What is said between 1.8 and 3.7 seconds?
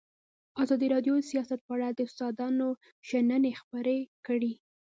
د استادانو شننې